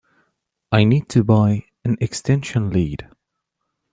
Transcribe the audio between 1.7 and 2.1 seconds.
an